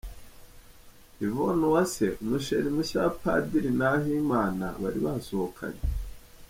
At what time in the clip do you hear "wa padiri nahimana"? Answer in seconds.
3.03-4.65